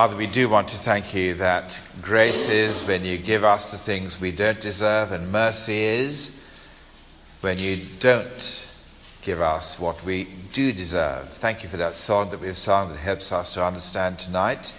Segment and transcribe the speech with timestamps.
[0.00, 3.76] Father, we do want to thank you that grace is when you give us the
[3.76, 6.30] things we don't deserve, and mercy is
[7.42, 8.64] when you don't
[9.20, 10.24] give us what we
[10.54, 11.28] do deserve.
[11.34, 14.72] Thank you for that song that we've sung that helps us to understand tonight.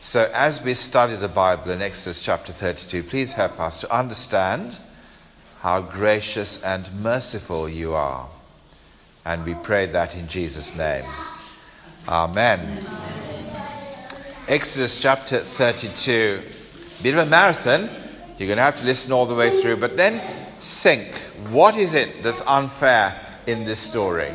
[0.00, 4.78] So, as we study the Bible in Exodus chapter 32, please help us to understand
[5.60, 8.26] how gracious and merciful you are.
[9.22, 11.04] And we pray that in Jesus' name.
[12.08, 12.82] Amen.
[12.82, 13.25] Amen.
[14.48, 16.40] Exodus chapter 32.
[17.02, 17.90] Bit of a marathon.
[18.38, 20.22] You're going to have to listen all the way through, but then
[20.62, 21.08] think
[21.50, 24.32] what is it that's unfair in this story?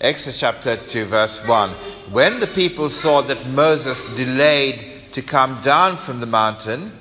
[0.00, 1.70] Exodus chapter 32, verse 1.
[2.12, 6.92] When the people saw that Moses delayed to come down from the mountain,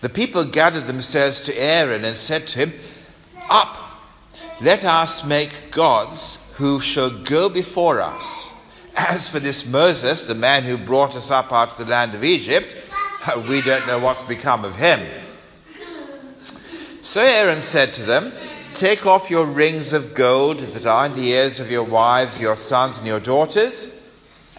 [0.00, 2.72] the people gathered themselves to Aaron and said to him,
[3.48, 3.76] Up,
[4.60, 8.51] let us make gods who shall go before us.
[8.94, 12.24] As for this Moses, the man who brought us up out of the land of
[12.24, 12.76] Egypt,
[13.48, 15.00] we don't know what's become of him.
[17.02, 18.32] So Aaron said to them,
[18.74, 22.56] Take off your rings of gold that are in the ears of your wives, your
[22.56, 23.88] sons, and your daughters,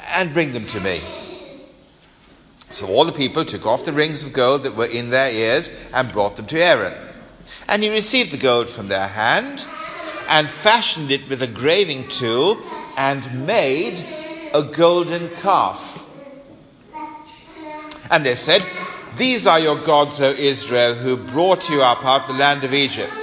[0.08, 1.02] and bring them to me.
[2.72, 5.70] So all the people took off the rings of gold that were in their ears
[5.94, 6.94] and brought them to Aaron.
[7.68, 9.66] And he received the gold from their hand
[10.34, 12.60] and fashioned it with a graving tool
[12.98, 13.94] and made
[14.52, 16.04] a golden calf.
[18.10, 18.66] And they said,
[19.16, 22.74] These are your gods, O Israel, who brought you up out of the land of
[22.74, 23.14] Egypt.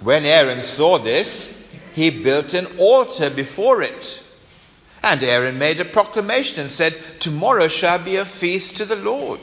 [0.00, 1.52] When Aaron saw this,
[1.96, 4.22] he built an altar before it.
[5.02, 9.40] And Aaron made a proclamation and said, Tomorrow shall be a feast to the Lord.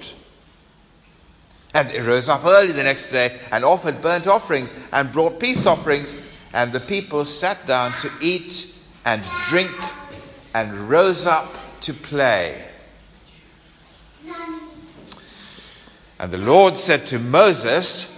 [1.76, 5.66] And he rose up early the next day and offered burnt offerings and brought peace
[5.66, 6.16] offerings.
[6.54, 8.68] And the people sat down to eat
[9.04, 9.76] and drink
[10.54, 12.66] and rose up to play.
[16.18, 18.10] And the Lord said to Moses,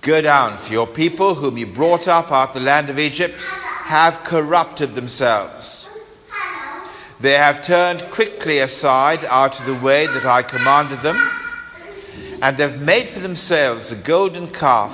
[0.00, 3.46] Go down, for your people whom you brought up out of the land of Egypt
[3.84, 5.90] have corrupted themselves.
[7.20, 11.43] They have turned quickly aside out of the way that I commanded them,
[12.44, 14.92] and have made for themselves a golden calf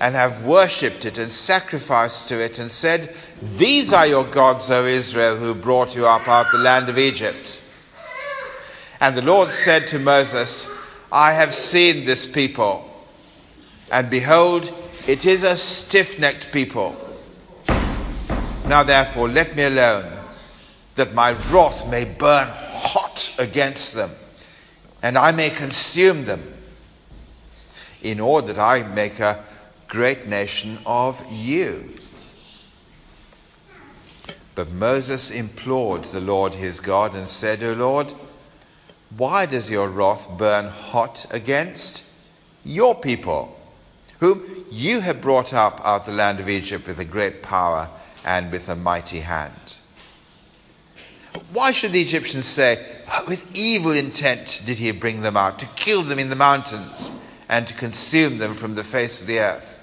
[0.00, 3.14] and have worshipped it and sacrificed to it and said,
[3.56, 6.98] These are your gods, O Israel, who brought you up out of the land of
[6.98, 7.60] Egypt.
[8.98, 10.66] And the Lord said to Moses,
[11.12, 12.90] I have seen this people,
[13.92, 14.68] and behold,
[15.06, 16.96] it is a stiff necked people.
[18.66, 20.18] Now therefore, let me alone,
[20.96, 24.10] that my wrath may burn hot against them,
[25.00, 26.54] and I may consume them,
[28.02, 29.44] in order that I make a
[29.88, 31.88] great nation of you.
[34.54, 38.12] But Moses implored the Lord his God and said, O Lord,
[39.16, 42.02] why does your wrath burn hot against
[42.64, 43.54] your people,
[44.18, 47.90] whom you have brought up out of the land of Egypt with a great power
[48.24, 49.52] and with a mighty hand?
[51.52, 52.84] Why should the Egyptians say,
[53.28, 57.10] With evil intent did he bring them out, to kill them in the mountains
[57.48, 59.80] and to consume them from the face of the earth?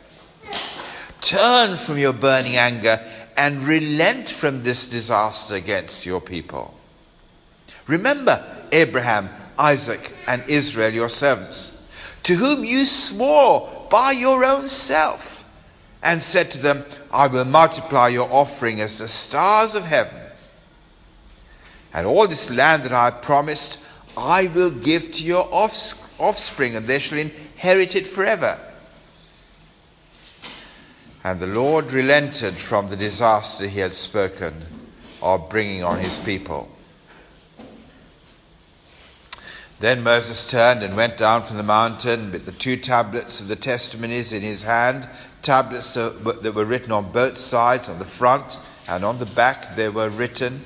[1.22, 3.00] Turn from your burning anger
[3.38, 6.74] and relent from this disaster against your people.
[7.88, 11.74] Remember Abraham, Isaac, and Israel, your servants,
[12.24, 15.44] to whom you swore by your own self,
[16.02, 20.20] and said to them, I will multiply your offering as the stars of heaven.
[21.94, 23.78] And all this land that I promised,
[24.18, 28.60] I will give to your offspring, and they shall inherit it forever.
[31.24, 34.66] And the Lord relented from the disaster he had spoken
[35.22, 36.68] of bringing on his people.
[39.80, 43.56] Then Moses turned and went down from the mountain with the two tablets of the
[43.56, 45.08] testimonies in his hand,
[45.42, 48.58] tablets that were written on both sides, on the front
[48.88, 50.64] and on the back they were written.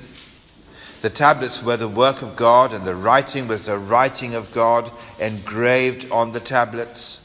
[1.00, 4.90] The tablets were the work of God, and the writing was the writing of God
[5.20, 7.20] engraved on the tablets.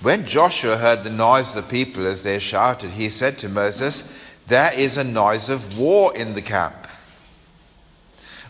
[0.00, 4.04] When Joshua heard the noise of the people as they shouted, he said to Moses,
[4.46, 6.86] There is a noise of war in the camp.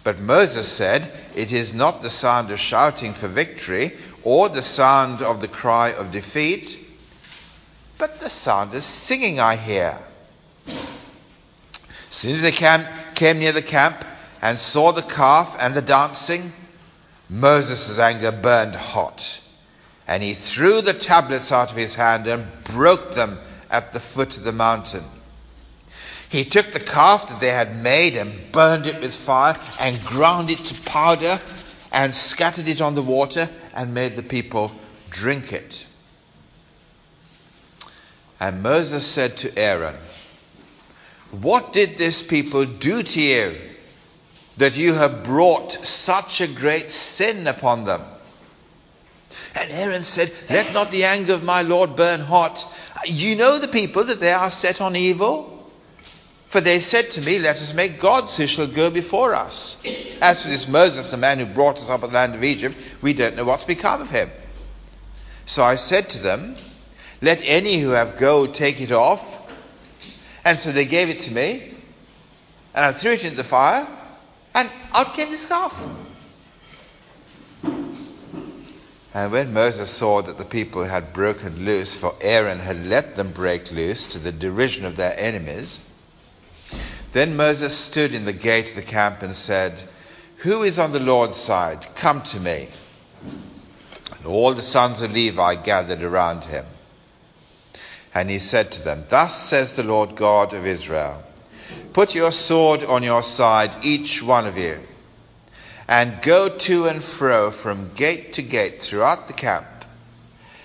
[0.04, 5.20] But Moses said, It is not the sound of shouting for victory or the sound
[5.20, 6.78] of the cry of defeat,
[7.98, 9.98] but the sound of singing I hear.
[10.68, 10.76] As
[12.10, 12.86] soon as they came,
[13.16, 14.04] came near the camp
[14.40, 16.52] and saw the calf and the dancing,
[17.28, 19.40] Moses' anger burned hot
[20.06, 23.38] and he threw the tablets out of his hand and broke them
[23.70, 25.04] at the foot of the mountain.
[26.28, 30.50] He took the calf that they had made and burned it with fire and ground
[30.50, 31.40] it to powder
[31.92, 34.72] and scattered it on the water and made the people
[35.10, 35.84] drink it.
[38.38, 39.96] And Moses said to Aaron,
[41.40, 43.58] What did this people do to you
[44.56, 48.02] that you have brought such a great sin upon them?
[49.54, 52.64] And Aaron said, Let not the anger of my Lord burn hot.
[53.04, 55.52] You know the people that they are set on evil.
[56.48, 59.76] For they said to me, Let us make gods who shall go before us.
[60.20, 62.44] As for this Moses, the man who brought us up out of the land of
[62.44, 64.30] Egypt, we don't know what's become of him.
[65.44, 66.56] So I said to them,
[67.20, 69.22] Let any who have gold take it off.
[70.46, 71.74] And so they gave it to me,
[72.72, 73.84] and I threw it into the fire,
[74.54, 75.74] and out came the calf.
[79.12, 83.32] And when Moses saw that the people had broken loose, for Aaron had let them
[83.32, 85.80] break loose to the derision of their enemies,
[87.12, 89.82] then Moses stood in the gate of the camp and said,
[90.44, 91.88] Who is on the Lord's side?
[91.96, 92.68] Come to me.
[94.16, 96.66] And all the sons of Levi gathered around him.
[98.16, 101.22] And he said to them, Thus says the Lord God of Israel,
[101.92, 104.78] Put your sword on your side, each one of you,
[105.86, 109.66] and go to and fro from gate to gate throughout the camp,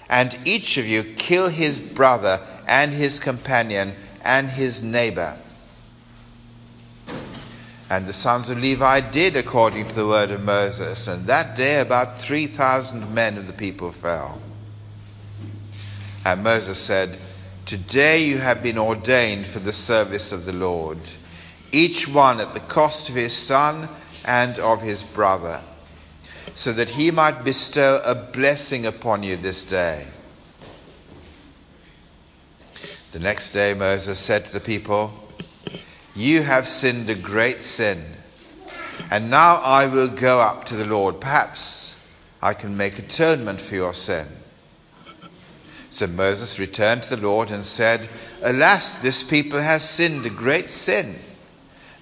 [0.08, 5.36] and each of you kill his brother and his companion and his neighbor
[7.90, 11.82] and the sons of Levi did according to the word of Moses, and that day
[11.82, 14.42] about 3,000 men of the people fell.
[16.24, 17.20] And Moses said,
[17.72, 20.98] Today you have been ordained for the service of the Lord,
[21.72, 23.88] each one at the cost of his son
[24.26, 25.62] and of his brother,
[26.54, 30.06] so that he might bestow a blessing upon you this day.
[33.14, 35.14] The next day Moses said to the people,
[36.14, 38.04] you have sinned a great sin.
[39.10, 41.22] And now I will go up to the Lord.
[41.22, 41.96] Perhaps
[42.42, 44.28] I can make atonement for your sin.
[45.92, 48.10] So Moses returned to the Lord and said,
[48.42, 51.20] Alas, this people has sinned a great sin.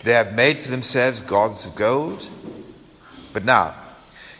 [0.03, 2.27] They have made for themselves gods of gold.
[3.33, 3.73] But now,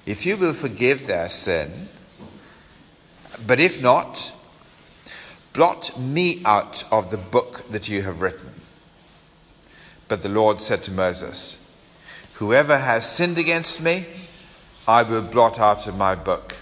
[0.05, 1.89] if you will forgive their sin,
[3.45, 4.31] but if not,
[5.53, 8.53] blot me out of the book that you have written.
[10.07, 11.57] But the Lord said to Moses,
[12.35, 14.05] Whoever has sinned against me,
[14.87, 16.55] I will blot out of my book.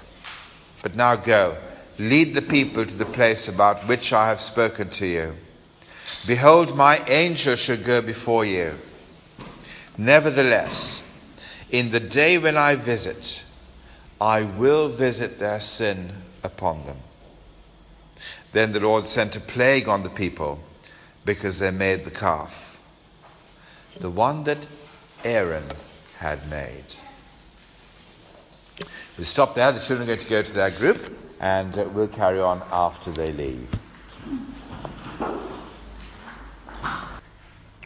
[0.82, 1.58] But now go,
[1.98, 5.34] lead the people to the place about which I have spoken to you.
[6.26, 8.76] Behold, my angel shall go before you.
[9.98, 11.02] Nevertheless,
[11.70, 13.42] in the day when I visit,
[14.22, 16.12] I will visit their sin
[16.44, 16.98] upon them.
[18.54, 20.60] Then the Lord sent a plague on the people
[21.26, 22.54] because they made the calf
[24.00, 24.68] the one that
[25.24, 25.66] Aaron
[26.18, 26.86] had made.
[29.18, 29.72] We'll stop there.
[29.72, 31.00] The children are going to go to their group,
[31.40, 33.68] and uh, we'll carry on after they leave.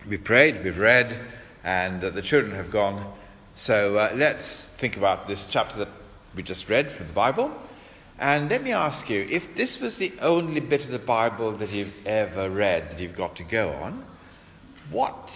[0.07, 1.17] We've prayed, we've read,
[1.63, 3.13] and uh, the children have gone.
[3.55, 5.89] So uh, let's think about this chapter that
[6.35, 7.51] we just read from the Bible.
[8.17, 11.71] And let me ask you if this was the only bit of the Bible that
[11.71, 14.05] you've ever read that you've got to go on,
[14.89, 15.31] what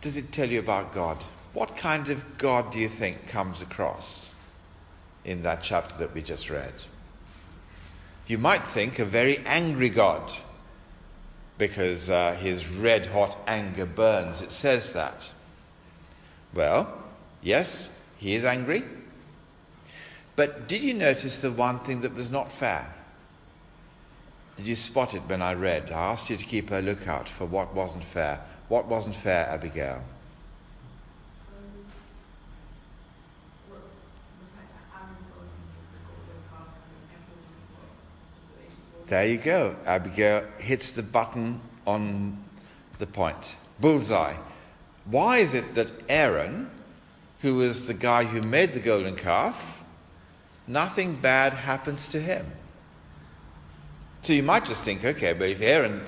[0.00, 1.22] does it tell you about God?
[1.52, 4.31] What kind of God do you think comes across
[5.24, 6.74] in that chapter that we just read?
[8.26, 10.32] You might think a very angry God
[11.58, 14.42] because uh, his red hot anger burns.
[14.42, 15.30] It says that.
[16.54, 16.92] Well,
[17.42, 18.84] yes, he is angry.
[20.34, 22.92] But did you notice the one thing that was not fair?
[24.56, 25.90] Did you spot it when I read?
[25.90, 28.40] I asked you to keep a lookout for what wasn't fair.
[28.68, 30.02] What wasn't fair, Abigail?
[39.12, 39.76] There you go.
[39.84, 42.42] Abigail hits the button on
[42.98, 43.56] the point.
[43.78, 44.36] Bullseye.
[45.04, 46.70] Why is it that Aaron,
[47.42, 49.62] who was the guy who made the golden calf,
[50.66, 52.46] nothing bad happens to him?
[54.22, 56.00] So you might just think, okay, but if Aaron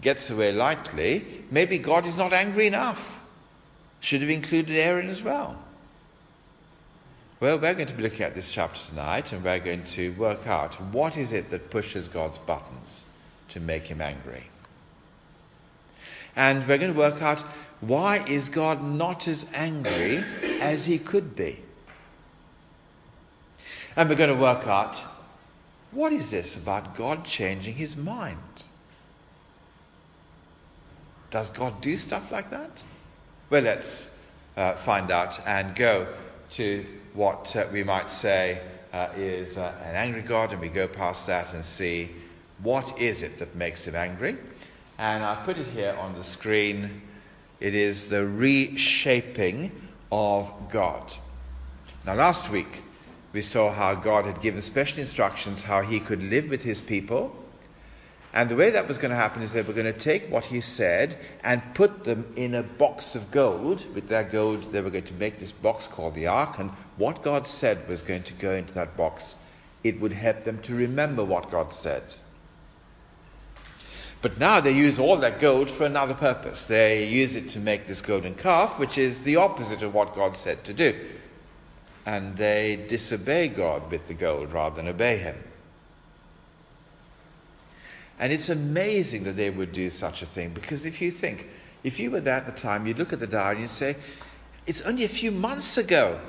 [0.00, 3.06] gets away lightly, maybe God is not angry enough.
[4.00, 5.62] Should have included Aaron as well.
[7.40, 10.48] Well, we're going to be looking at this chapter tonight and we're going to work
[10.48, 13.04] out what is it that pushes God's buttons
[13.50, 14.42] to make him angry.
[16.34, 17.44] And we're going to work out
[17.80, 20.24] why is God not as angry
[20.60, 21.60] as he could be.
[23.94, 25.00] And we're going to work out
[25.92, 28.64] what is this about God changing his mind?
[31.30, 32.82] Does God do stuff like that?
[33.48, 34.10] Well, let's
[34.56, 36.12] uh, find out and go
[36.50, 36.84] to
[37.18, 41.26] what uh, we might say uh, is uh, an angry God, and we go past
[41.26, 42.12] that and see
[42.62, 44.38] what is it that makes him angry.
[44.98, 47.02] And I put it here on the screen.
[47.58, 49.72] It is the reshaping
[50.12, 51.12] of God.
[52.06, 52.82] Now, last week
[53.32, 57.34] we saw how God had given special instructions how he could live with his people.
[58.32, 60.44] And the way that was going to happen is they were going to take what
[60.44, 63.82] he said and put them in a box of gold.
[63.94, 66.58] With that gold, they were going to make this box called the ark.
[66.58, 69.34] And what God said was going to go into that box.
[69.82, 72.02] It would help them to remember what God said.
[74.20, 76.66] But now they use all that gold for another purpose.
[76.66, 80.36] They use it to make this golden calf, which is the opposite of what God
[80.36, 81.08] said to do.
[82.04, 85.36] And they disobey God with the gold rather than obey Him.
[88.18, 91.46] And it's amazing that they would do such a thing because if you think,
[91.84, 93.96] if you were there at the time, you'd look at the diary and you'd say,
[94.66, 96.20] it's only a few months ago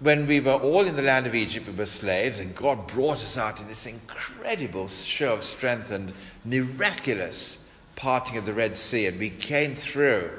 [0.00, 3.18] when we were all in the land of Egypt, we were slaves, and God brought
[3.18, 6.12] us out in this incredible show of strength and
[6.44, 7.58] miraculous
[7.96, 10.30] parting of the Red Sea, and we came through.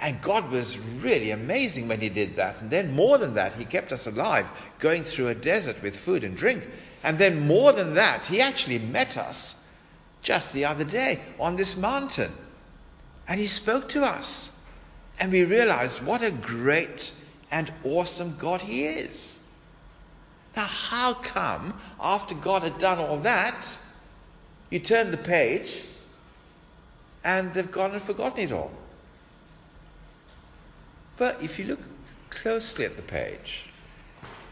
[0.00, 2.62] And God was really amazing when He did that.
[2.62, 4.46] And then, more than that, He kept us alive,
[4.78, 6.66] going through a desert with food and drink.
[7.02, 9.55] And then, more than that, He actually met us
[10.26, 12.32] just the other day on this mountain.
[13.28, 14.50] And He spoke to us.
[15.20, 17.12] And we realized what a great
[17.50, 19.38] and awesome God He is.
[20.56, 23.68] Now, how come after God had done all that,
[24.68, 25.82] you turn the page
[27.22, 28.72] and they've gone and forgotten it all?
[31.18, 31.80] But if you look
[32.30, 33.62] closely at the page,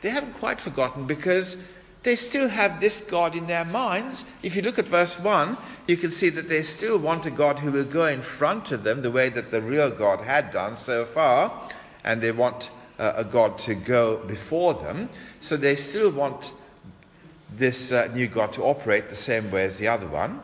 [0.02, 1.56] they haven't quite forgotten because
[2.04, 4.24] they still have this God in their minds.
[4.42, 5.56] If you look at verse 1,
[5.86, 8.84] you can see that they still want a God who will go in front of
[8.84, 11.70] them the way that the real God had done so far,
[12.04, 12.68] and they want
[12.98, 15.08] uh, a God to go before them.
[15.40, 16.52] So they still want
[17.50, 20.42] this uh, new God to operate the same way as the other one.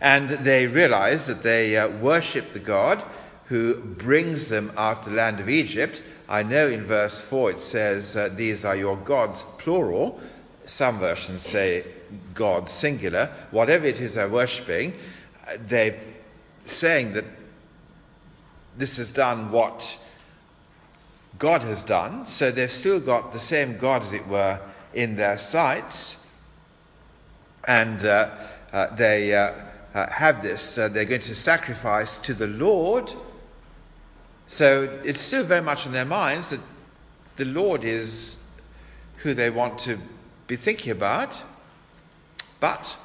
[0.00, 3.02] And they realize that they uh, worship the God
[3.46, 6.02] who brings them out of the land of Egypt.
[6.28, 10.20] I know in verse 4 it says, uh, These are your gods, plural.
[10.66, 11.84] Some versions say
[12.34, 13.32] God, singular.
[13.52, 14.94] Whatever it is they're worshipping,
[15.68, 16.00] they're
[16.64, 17.24] saying that
[18.76, 19.96] this has done what
[21.38, 22.26] God has done.
[22.26, 24.60] So they've still got the same God, as it were,
[24.94, 26.16] in their sights.
[27.64, 28.30] And uh,
[28.72, 29.52] uh, they uh,
[29.94, 30.78] uh have this.
[30.78, 33.12] Uh, they're going to sacrifice to the Lord.
[34.48, 36.60] So it's still very much in their minds that
[37.36, 38.36] the Lord is
[39.22, 39.98] who they want to
[40.46, 41.34] be thinking about.
[42.60, 42.96] But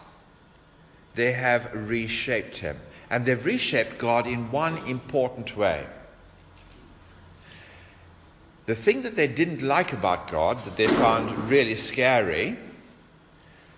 [1.16, 2.78] they have reshaped him.
[3.10, 5.86] And they've reshaped God in one important way.
[8.68, 12.58] The thing that they didn't like about God, that they found really scary,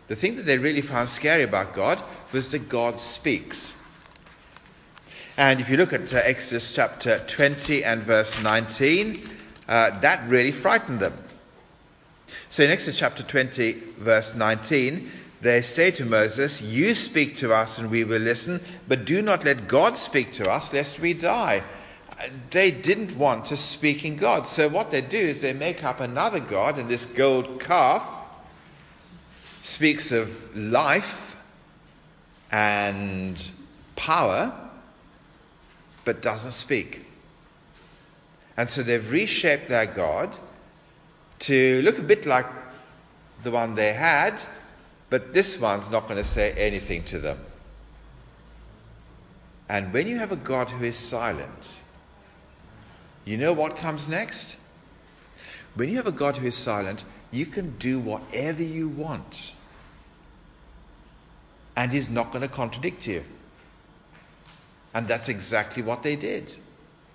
[0.07, 1.99] the thing that they really found scary about God
[2.31, 3.73] was that God speaks.
[5.37, 9.29] And if you look at uh, Exodus chapter 20 and verse 19,
[9.67, 11.13] uh, that really frightened them.
[12.49, 15.11] So in Exodus chapter 20, verse 19,
[15.41, 19.43] they say to Moses, You speak to us and we will listen, but do not
[19.43, 21.63] let God speak to us, lest we die
[22.51, 24.47] they didn't want to speak in God.
[24.47, 28.03] So what they do is they make up another God, and this gold calf
[29.63, 31.35] speaks of life
[32.51, 33.37] and
[33.95, 34.62] power,
[36.05, 37.05] but doesn't speak.
[38.57, 40.35] And so they've reshaped their God
[41.39, 42.45] to look a bit like
[43.43, 44.41] the one they had,
[45.09, 47.39] but this one's not going to say anything to them.
[49.67, 51.67] And when you have a God who is silent,
[53.25, 54.57] you know what comes next?
[55.75, 59.51] When you have a God who is silent, you can do whatever you want.
[61.75, 63.23] And he's not going to contradict you.
[64.93, 66.55] And that's exactly what they did.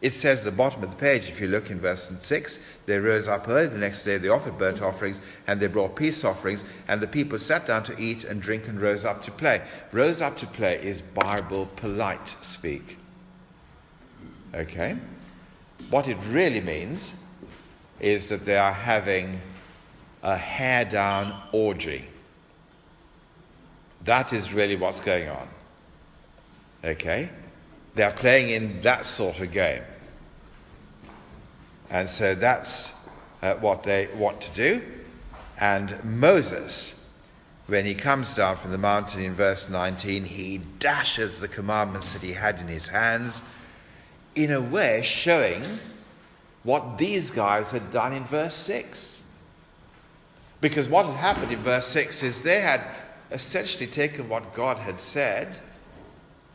[0.01, 3.27] It says the bottom of the page, if you look in verse 6, they rose
[3.27, 7.01] up early the next day, they offered burnt offerings, and they brought peace offerings, and
[7.01, 9.61] the people sat down to eat and drink and rose up to play.
[9.93, 12.97] Rose up to play is Bible polite speak.
[14.55, 14.97] Okay?
[15.91, 17.11] What it really means
[17.99, 19.41] is that they are having
[20.23, 22.05] a hair down orgy.
[24.05, 25.49] That is really what's going on.
[26.85, 27.31] Okay?
[27.99, 29.83] They are playing in that sort of game.
[31.91, 32.93] And so that's
[33.43, 34.83] uh, what they want to do.
[35.59, 36.95] And Moses
[37.67, 42.23] when he comes down from the mountain in verse 19, he dashes the commandments that
[42.23, 43.41] he had in his hands,
[44.37, 45.65] in a way showing
[46.63, 49.21] what these guys had done in verse 6.
[50.61, 52.87] Because what had happened in verse 6 is they had
[53.33, 55.49] essentially taken what God had said,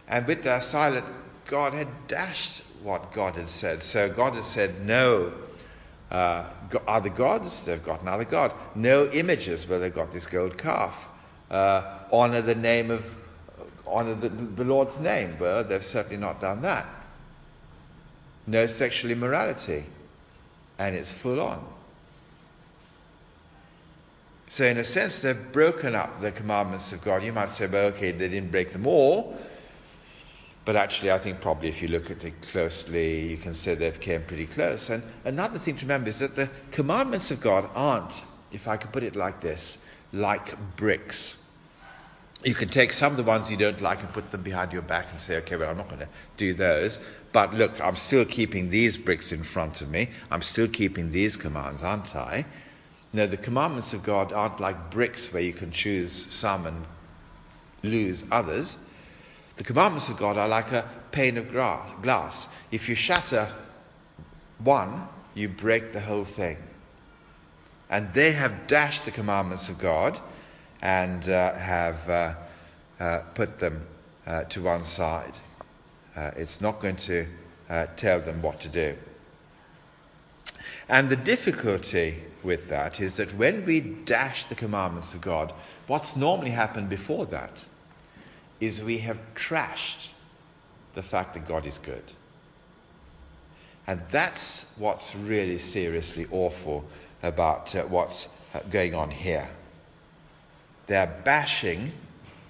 [0.07, 1.05] and with their silent,
[1.47, 3.83] God had dashed what God had said.
[3.83, 5.33] So God had said, No
[6.13, 6.47] uh,
[6.87, 8.53] other gods, they've got another god.
[8.75, 10.93] No images, where they've got this gold calf.
[11.49, 13.03] Uh, honor the name of,
[13.87, 16.85] honor the, the Lord's name, well, they've certainly not done that.
[18.45, 19.85] No sexual immorality,
[20.77, 21.65] and it's full on.
[24.49, 27.23] So, in a sense, they've broken up the commandments of God.
[27.23, 29.35] You might say, well, okay, they didn't break them all,
[30.65, 33.99] but actually, I think probably if you look at it closely, you can say they've
[33.99, 34.89] came pretty close.
[34.89, 38.13] And another thing to remember is that the commandments of God aren't,
[38.51, 39.77] if I could put it like this,
[40.13, 41.35] like bricks.
[42.45, 44.81] You can take some of the ones you don't like and put them behind your
[44.81, 46.97] back and say, okay, well, I'm not going to do those.
[47.33, 50.09] But look, I'm still keeping these bricks in front of me.
[50.31, 52.45] I'm still keeping these commands, aren't I?
[53.11, 56.85] No, the commandments of God aren't like bricks where you can choose some and
[57.81, 58.77] lose others.
[59.63, 62.47] The commandments of God are like a pane of glass.
[62.69, 63.49] If you shatter
[64.61, 66.57] one, you break the whole thing.
[67.89, 70.19] And they have dashed the commandments of God
[70.81, 72.35] and uh, have uh,
[72.99, 73.87] uh, put them
[74.27, 75.37] uh, to one side.
[76.13, 77.25] Uh, it's not going to
[77.69, 78.97] uh, tell them what to do.
[80.89, 85.53] And the difficulty with that is that when we dash the commandments of God,
[85.87, 87.63] what's normally happened before that
[88.59, 90.07] is we have trashed
[90.95, 92.03] the fact that God is good.
[93.85, 96.85] And that's what's really seriously awful
[97.21, 99.49] about uh, what's uh, going on here.
[100.87, 101.91] They're bashing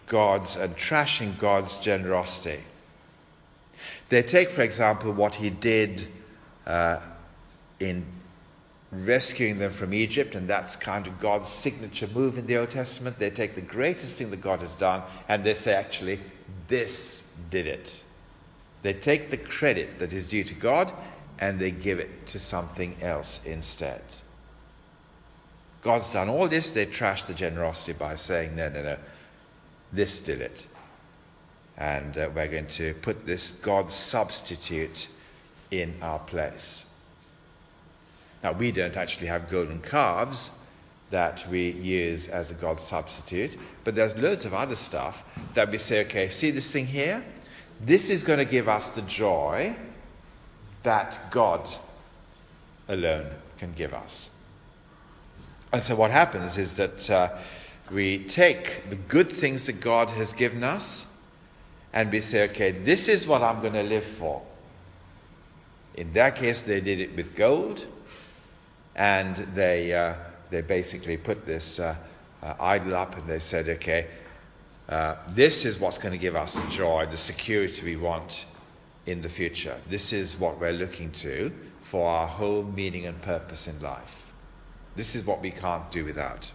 [0.07, 2.59] God's and trashing God's generosity.
[4.09, 6.07] They take, for example, what he did
[6.65, 6.99] uh,
[7.79, 8.05] in
[8.93, 13.19] rescuing them from Egypt, and that's kind of God's signature move in the Old Testament.
[13.19, 16.19] They take the greatest thing that God has done and they say, actually,
[16.67, 17.99] this did it.
[18.81, 20.91] They take the credit that is due to God
[21.39, 24.01] and they give it to something else instead.
[25.81, 28.97] God's done all this, they trash the generosity by saying, no, no, no,
[29.91, 30.65] this did it.
[31.77, 35.07] And uh, we're going to put this God substitute
[35.71, 36.85] in our place.
[38.43, 40.51] Now, we don't actually have golden calves
[41.11, 45.17] that we use as a God substitute, but there's loads of other stuff
[45.55, 47.23] that we say, okay, see this thing here?
[47.79, 49.75] This is going to give us the joy
[50.83, 51.67] that God
[52.87, 54.29] alone can give us.
[55.71, 57.39] And so what happens is that uh,
[57.91, 61.05] we take the good things that God has given us
[61.93, 64.41] and we say, okay, this is what I'm going to live for.
[65.95, 67.85] In that case, they did it with gold
[68.95, 70.15] and they, uh,
[70.51, 71.95] they basically put this uh,
[72.41, 74.07] uh, idol up and they said, okay,
[74.89, 78.45] uh, this is what's going to give us the joy, the security we want
[79.05, 79.79] in the future.
[79.89, 81.51] This is what we're looking to
[81.83, 84.09] for our whole meaning and purpose in life.
[84.95, 86.51] This is what we can't do without.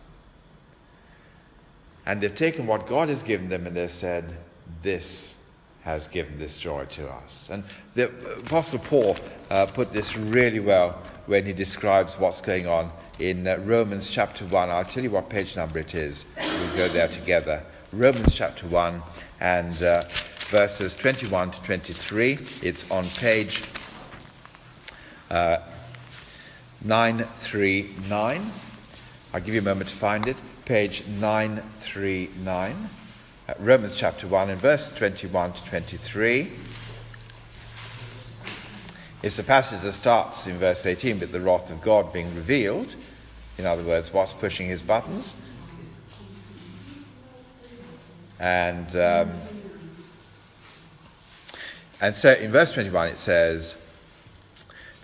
[2.07, 4.37] And they've taken what God has given them and they've said,
[4.83, 5.35] This
[5.89, 7.49] has given this joy to us.
[7.51, 9.17] And the Apostle Paul
[9.49, 14.45] uh, put this really well when he describes what's going on in uh, Romans chapter
[14.47, 14.69] 1.
[14.69, 16.27] I'll tell you what page number it is.
[16.37, 17.65] We'll go there together.
[17.91, 19.03] Romans chapter 1
[19.41, 20.05] and uh,
[20.51, 22.39] verses 21 to 23.
[22.61, 23.63] It's on page
[25.31, 25.57] uh,
[26.85, 28.53] 939.
[29.33, 30.37] I'll give you a moment to find it.
[30.67, 32.91] Page 939.
[33.57, 36.53] Romans chapter 1 and verse 21 to 23.
[39.23, 42.95] It's a passage that starts in verse 18 with the wrath of God being revealed.
[43.57, 45.33] In other words, what's pushing his buttons?
[48.39, 49.41] And um,
[52.03, 53.77] and so in verse 21 it says,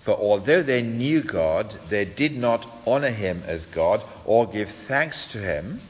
[0.02, 5.28] For although they knew God, they did not honor him as God or give thanks
[5.28, 5.80] to him,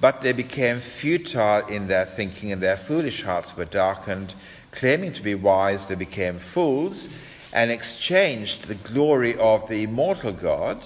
[0.00, 4.34] but they became futile in their thinking, and their foolish hearts were darkened.
[4.72, 7.08] Claiming to be wise, they became fools
[7.52, 10.84] and exchanged the glory of the immortal God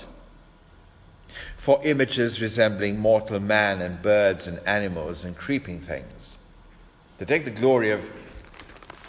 [1.59, 6.37] for images resembling mortal man and birds and animals and creeping things.
[7.19, 8.03] They take the glory of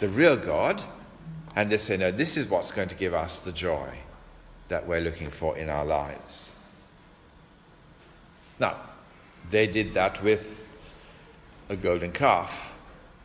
[0.00, 0.82] the real God
[1.54, 3.98] and they say, no, this is what's going to give us the joy
[4.68, 6.50] that we're looking for in our lives.
[8.58, 8.80] Now,
[9.50, 10.44] They did that with
[11.68, 12.52] a golden calf,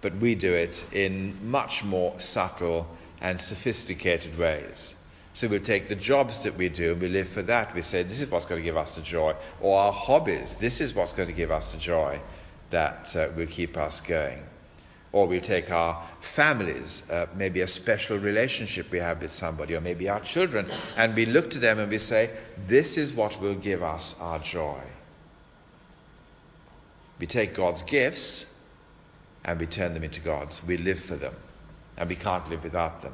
[0.02, 2.88] but we do it in much more subtle
[3.20, 4.96] and sophisticated ways.
[5.34, 7.74] So we'll take the jobs that we do and we live for that.
[7.74, 9.36] We say, this is what's going to give us the joy.
[9.62, 12.20] Or our hobbies, this is what's going to give us the joy
[12.72, 14.44] that uh, will keep us going.
[15.14, 19.82] Or we'll take our families, uh, maybe a special relationship we have with somebody, or
[19.82, 22.30] maybe our children, and we look to them and we say,
[22.68, 24.82] this is what will give us our joy.
[27.22, 28.46] We take God's gifts
[29.46, 30.64] and we turn them into God's.
[30.64, 31.36] We live for them,
[31.96, 33.14] and we can't live without them.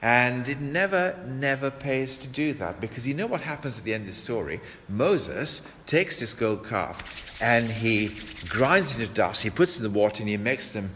[0.00, 3.94] And it never, never pays to do that because you know what happens at the
[3.94, 4.60] end of the story?
[4.88, 8.10] Moses takes this gold calf and he
[8.48, 10.92] grinds it into dust, he puts it in the water, and he makes them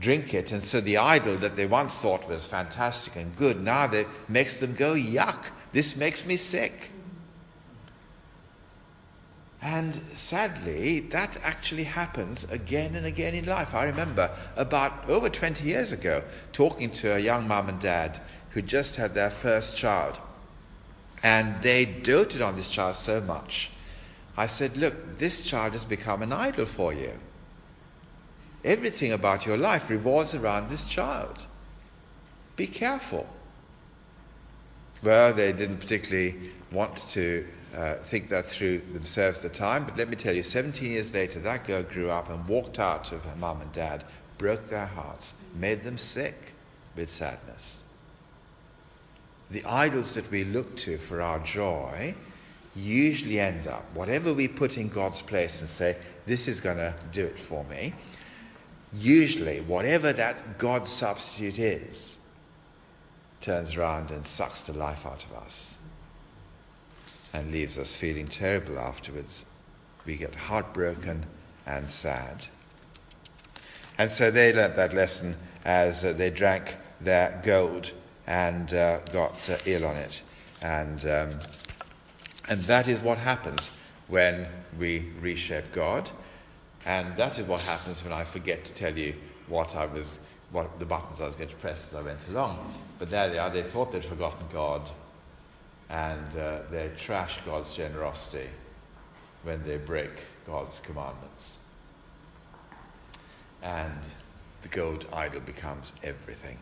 [0.00, 0.52] drink it.
[0.52, 4.60] And so the idol that they once thought was fantastic and good, now that makes
[4.60, 5.42] them go, yuck,
[5.72, 6.72] this makes me sick.
[9.66, 13.74] And sadly, that actually happens again and again in life.
[13.74, 18.62] I remember about over 20 years ago talking to a young mum and dad who
[18.62, 20.18] just had their first child.
[21.20, 23.72] And they doted on this child so much.
[24.36, 27.14] I said, Look, this child has become an idol for you.
[28.64, 31.42] Everything about your life revolves around this child.
[32.54, 33.26] Be careful.
[35.02, 39.96] Well, they didn't particularly want to uh, think that through themselves at the time, but
[39.96, 43.22] let me tell you, 17 years later, that girl grew up and walked out of
[43.22, 44.04] her mum and dad,
[44.38, 46.34] broke their hearts, made them sick
[46.96, 47.82] with sadness.
[49.50, 52.14] The idols that we look to for our joy
[52.74, 56.94] usually end up, whatever we put in God's place and say, this is going to
[57.12, 57.94] do it for me,
[58.92, 62.15] usually, whatever that God substitute is,
[63.46, 65.76] turns around and sucks the life out of us
[67.32, 69.44] and leaves us feeling terrible afterwards.
[70.04, 71.26] We get heartbroken
[71.64, 72.44] and sad.
[73.98, 77.92] And so they learnt that lesson as uh, they drank their gold
[78.26, 80.20] and uh, got uh, ill on it.
[80.60, 81.40] And, um,
[82.48, 83.70] and that is what happens
[84.08, 86.10] when we reshape God.
[86.84, 89.14] And that is what happens when I forget to tell you
[89.46, 90.18] what I was,
[90.50, 92.74] what the buttons I was going to press as I went along.
[92.98, 93.50] But there they are.
[93.50, 94.88] They thought they'd forgotten God,
[95.88, 98.48] and uh, they trash God's generosity
[99.42, 100.10] when they break
[100.46, 101.56] God's commandments.
[103.62, 104.00] And
[104.62, 106.58] the gold idol becomes everything.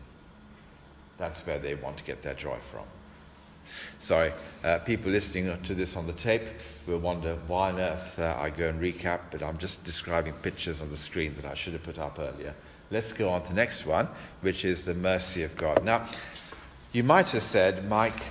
[1.17, 2.85] That's where they want to get their joy from.
[3.99, 4.31] Sorry,
[4.63, 6.43] uh, people listening to this on the tape
[6.87, 10.81] will wonder why on earth uh, I go and recap, but I'm just describing pictures
[10.81, 12.53] on the screen that I should have put up earlier.
[12.95, 14.07] Let's go on to the next one,
[14.39, 15.83] which is the mercy of God.
[15.83, 16.09] Now,
[16.93, 18.23] you might have said, Mike,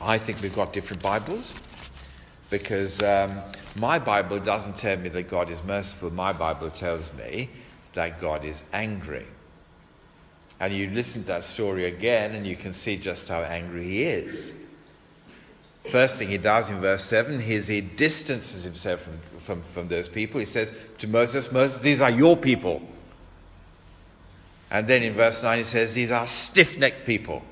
[0.00, 1.52] I think we've got different Bibles
[2.48, 3.42] because um,
[3.76, 6.10] my Bible doesn't tell me that God is merciful.
[6.10, 7.50] My Bible tells me
[7.94, 9.26] that God is angry.
[10.58, 14.02] And you listen to that story again, and you can see just how angry he
[14.04, 14.50] is.
[15.92, 20.08] First thing he does in verse 7 is he distances himself from, from, from those
[20.08, 20.40] people.
[20.40, 22.80] He says to Moses, Moses, these are your people.
[24.74, 27.44] And then in verse 9 he says, These are stiff necked people.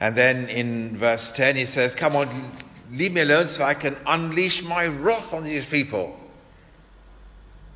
[0.00, 2.56] And then in verse 10 he says, Come on,
[2.90, 6.18] leave me alone so I can unleash my wrath on these people.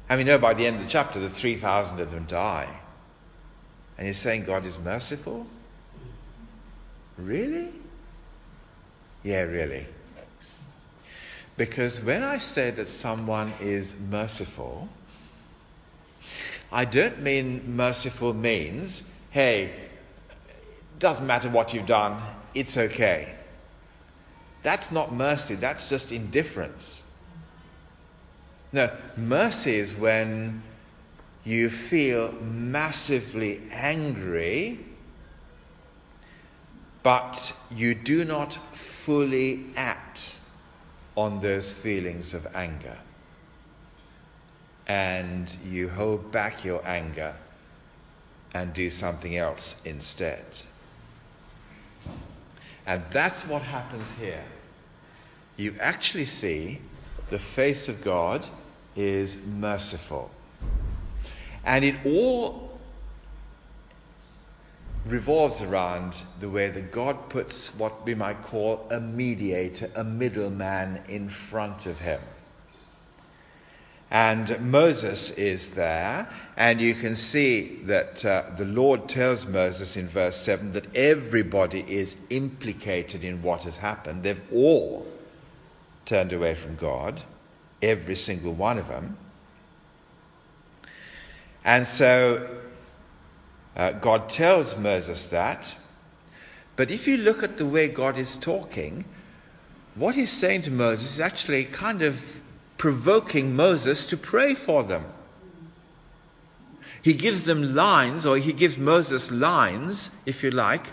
[0.08, 2.74] And we know by the end of the chapter that 3,000 of them die.
[3.98, 5.46] And you're saying God is merciful?
[7.18, 7.68] Really?
[9.24, 9.86] Yeah, really.
[11.58, 14.88] Because when I say that someone is merciful,
[16.72, 19.72] I don't mean merciful means, hey,
[20.98, 22.22] doesn't matter what you've done,
[22.54, 23.34] it's okay.
[24.62, 27.02] That's not mercy, that's just indifference.
[28.72, 30.62] No, mercy is when
[31.44, 34.78] you feel massively angry,
[37.02, 38.58] but you do not
[39.04, 40.34] fully act
[41.16, 42.96] on those feelings of anger.
[44.90, 47.36] And you hold back your anger
[48.52, 50.44] and do something else instead.
[52.86, 54.42] And that's what happens here.
[55.56, 56.80] You actually see
[57.30, 58.44] the face of God
[58.96, 60.28] is merciful.
[61.64, 62.76] And it all
[65.06, 71.04] revolves around the way that God puts what we might call a mediator, a middleman
[71.08, 72.20] in front of him.
[74.10, 80.08] And Moses is there, and you can see that uh, the Lord tells Moses in
[80.08, 84.24] verse 7 that everybody is implicated in what has happened.
[84.24, 85.06] They've all
[86.06, 87.22] turned away from God,
[87.80, 89.16] every single one of them.
[91.64, 92.62] And so
[93.76, 95.64] uh, God tells Moses that.
[96.74, 99.04] But if you look at the way God is talking,
[99.94, 102.16] what he's saying to Moses is actually kind of
[102.80, 105.04] provoking Moses to pray for them.
[107.02, 110.86] He gives them lines, or he gives Moses lines, if you like,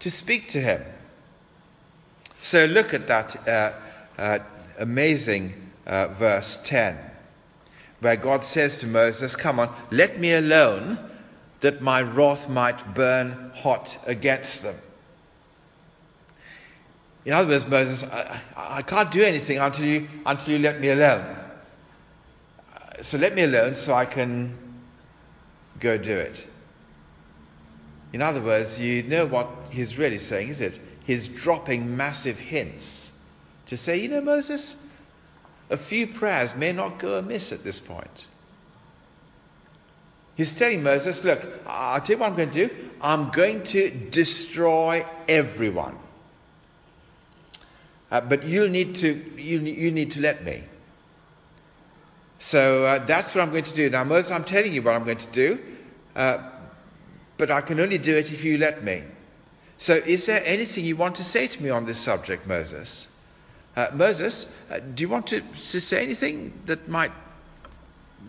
[0.00, 0.82] to speak to him.
[2.42, 3.72] So look at that uh,
[4.18, 4.38] uh,
[4.78, 5.54] amazing
[5.86, 6.98] uh, verse 10,
[8.00, 10.98] where God says to Moses, Come on, let me alone
[11.62, 14.76] that my wrath might burn hot against them.
[17.24, 20.88] In other words, Moses, I, I can't do anything until you, until you let me
[20.88, 21.20] alone.
[22.74, 24.58] Uh, so let me alone so I can
[25.78, 26.44] go do it.
[28.12, 30.80] In other words, you know what he's really saying, is it?
[31.04, 33.10] He's dropping massive hints
[33.66, 34.76] to say, you know, Moses,
[35.70, 38.26] a few prayers may not go amiss at this point.
[40.34, 42.74] He's telling Moses, look, I'll tell you what I'm going to do.
[43.00, 45.98] I'm going to destroy everyone.
[48.12, 50.62] Uh, but you need to you, you need to let me.
[52.38, 53.88] So uh, that's what I'm going to do.
[53.88, 55.58] Now, Moses, I'm telling you what I'm going to do,
[56.14, 56.50] uh,
[57.38, 59.02] but I can only do it if you let me.
[59.78, 63.08] So, is there anything you want to say to me on this subject, Moses?
[63.74, 67.12] Uh, Moses, uh, do you want to, to, say anything that might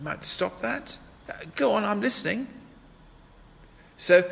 [0.00, 0.96] might stop that?
[1.28, 2.46] Uh, go on, I'm listening.
[3.98, 4.24] So,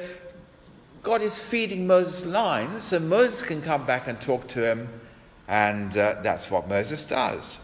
[1.02, 4.88] God is feeding Moses lines so Moses can come back and talk to him
[5.48, 7.58] and uh, that's what Moses does.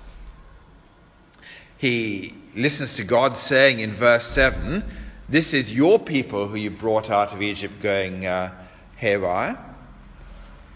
[1.79, 4.83] He listens to God saying in verse 7
[5.29, 8.53] This is your people who you brought out of Egypt going uh,
[8.97, 9.65] haywire.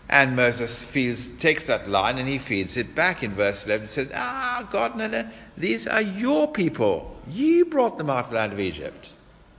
[0.09, 3.87] And Moses feels, takes that line and he feeds it back in verse 11.
[3.87, 7.17] He says, Ah, God, no, no, these are your people.
[7.27, 9.11] You brought them out of the land of Egypt.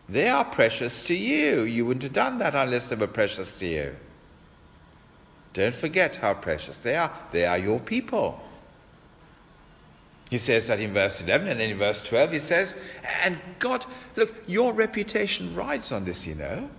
[0.08, 1.64] They are precious to you.
[1.64, 3.96] You wouldn't have done that unless they were precious to you.
[5.54, 7.12] Don't forget how precious they are.
[7.32, 8.42] They are your people.
[10.30, 12.74] He says that in verse 11, and then in verse 12 he says,
[13.22, 13.86] And God,
[14.16, 16.70] look, your reputation rides on this, you know.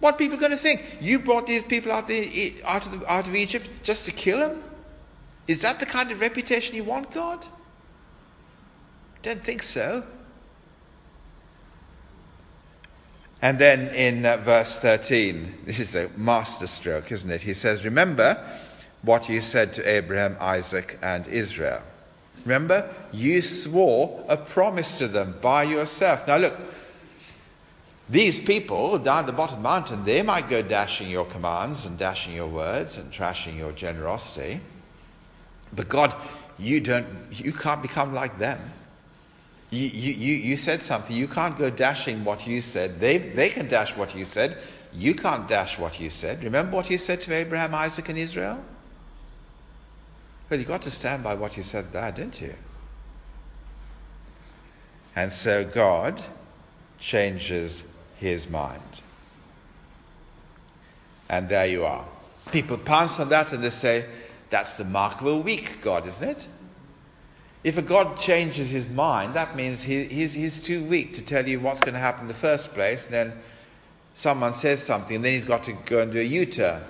[0.00, 0.82] What people are going to think?
[1.00, 4.40] You brought these people out, the, out, of the, out of Egypt just to kill
[4.40, 4.62] them?
[5.48, 7.44] Is that the kind of reputation you want, God?
[9.22, 10.04] Don't think so.
[13.46, 17.42] And then in uh, verse 13, this is a masterstroke, isn't it?
[17.42, 18.44] He says, Remember
[19.02, 21.80] what you said to Abraham, Isaac, and Israel.
[22.44, 26.26] Remember, you swore a promise to them by yourself.
[26.26, 26.56] Now look,
[28.08, 31.96] these people down the bottom of the mountain, they might go dashing your commands and
[31.96, 34.60] dashing your words and trashing your generosity.
[35.72, 36.16] But God,
[36.58, 38.58] you don't, you can't become like them.
[39.70, 41.14] You, you, you said something.
[41.14, 43.00] You can't go dashing what you said.
[43.00, 44.56] They, they can dash what you said.
[44.92, 46.44] You can't dash what you said.
[46.44, 48.62] Remember what you said to Abraham, Isaac, and Israel?
[50.48, 52.54] Well, you've got to stand by what you said there, didn't you?
[55.16, 56.22] And so God
[57.00, 57.82] changes
[58.18, 58.82] his mind.
[61.28, 62.06] And there you are.
[62.52, 64.04] People pounce on that and they say,
[64.50, 66.46] that's the mark of a weak God, isn't it?
[67.66, 71.48] If a God changes his mind, that means he, he's, he's too weak to tell
[71.48, 73.06] you what's going to happen in the first place.
[73.06, 73.32] And then
[74.14, 76.84] someone says something, and then he's got to go and do a U turn.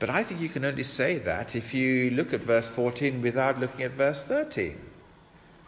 [0.00, 3.60] But I think you can only say that if you look at verse 14 without
[3.60, 4.76] looking at verse 13.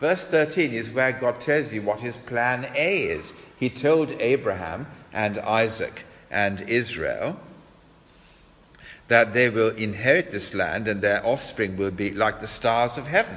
[0.00, 3.32] Verse 13 is where God tells you what his plan A is.
[3.60, 7.38] He told Abraham and Isaac and Israel
[9.08, 13.06] that they will inherit this land and their offspring will be like the stars of
[13.06, 13.36] heaven.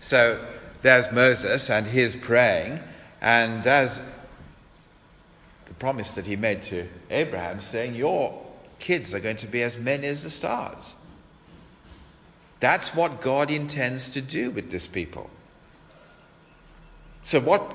[0.00, 0.46] So
[0.82, 2.78] there's Moses and his praying,
[3.20, 3.98] and there's
[5.66, 8.42] the promise that he made to Abraham saying, Your
[8.78, 10.94] kids are going to be as many as the stars.
[12.60, 15.28] That's what God intends to do with this people.
[17.22, 17.74] So, what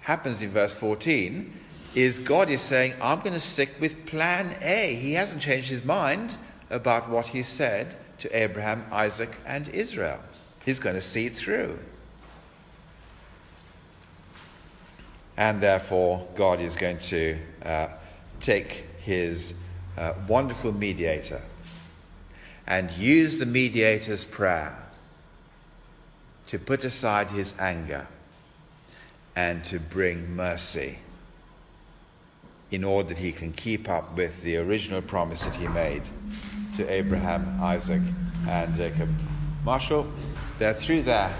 [0.00, 1.52] happens in verse 14
[1.94, 4.94] is God is saying, I'm going to stick with plan A.
[4.94, 6.36] He hasn't changed his mind
[6.70, 10.20] about what he said to Abraham, Isaac, and Israel.
[10.64, 11.78] He's going to see it through.
[15.36, 17.88] And therefore, God is going to uh,
[18.40, 19.54] take his
[19.96, 21.40] uh, wonderful mediator
[22.66, 24.76] and use the mediator's prayer
[26.48, 28.06] to put aside his anger
[29.36, 30.98] and to bring mercy
[32.70, 36.02] in order that he can keep up with the original promise that he made
[36.76, 38.02] to Abraham, Isaac,
[38.46, 39.08] and Jacob.
[39.64, 40.10] Marshall,
[40.58, 41.34] they're through there.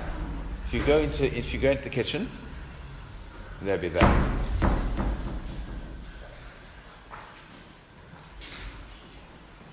[0.66, 2.28] If you go into if you go into the kitchen,
[3.62, 4.38] they'll be there.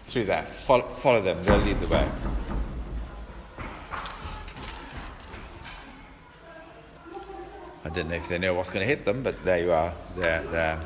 [0.07, 0.47] Through that.
[0.65, 2.09] Follow, follow them, they'll lead the way.
[7.83, 9.93] I don't know if they know what's going to hit them, but there you are.
[10.15, 10.81] They're, they're,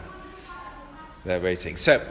[1.26, 1.78] they're waiting.
[1.78, 2.02] So,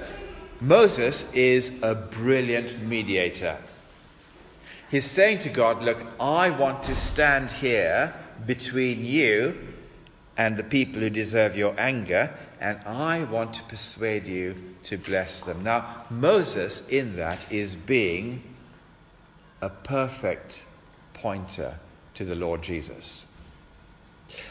[0.61, 3.59] Moses is a brilliant mediator.
[4.90, 8.14] He's saying to God, Look, I want to stand here
[8.47, 9.57] between you
[10.37, 15.42] and the people who deserve your anger, and I want to persuade you to bless
[15.42, 15.62] them.
[15.62, 18.42] Now, Moses, in that, is being
[19.61, 20.62] a perfect
[21.14, 21.75] pointer
[22.14, 23.27] to the Lord Jesus.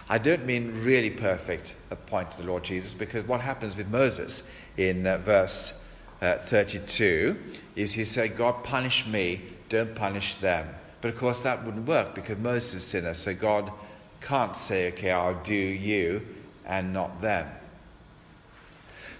[0.10, 3.88] I don't mean really perfect a point to the Lord Jesus, because what happens with
[3.88, 4.44] Moses
[4.78, 5.74] in uh, verse
[6.22, 7.38] uh, 32
[7.76, 10.68] is he said, God, punish me, don't punish them.
[11.02, 13.72] But of course, that wouldn't work because Moses is a sinner, so God
[14.22, 16.22] can't say, okay, I'll do you
[16.66, 17.48] and not them.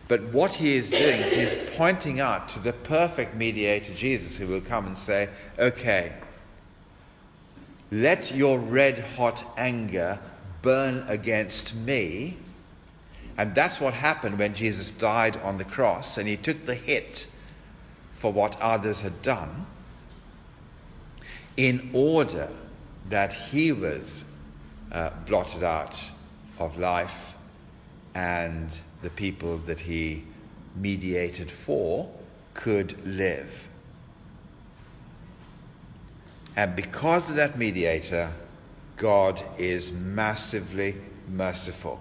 [0.08, 4.48] But what he is doing is he's pointing out to the perfect mediator, Jesus, who
[4.48, 6.14] will come and say, okay,
[7.92, 10.20] let your red hot anger
[10.68, 12.36] burn against me.
[13.38, 17.26] And that's what happened when Jesus died on the cross and he took the hit
[18.20, 19.66] for what others had done
[21.56, 22.50] in order
[23.10, 24.26] that he was
[24.92, 25.98] uh, blotted out
[26.60, 27.18] of life
[28.14, 28.70] and
[29.04, 30.26] the people that he
[30.76, 32.12] mediated for
[32.56, 33.50] could live.
[36.58, 38.34] And because of that mediator,
[38.98, 40.96] God is massively
[41.30, 42.00] merciful.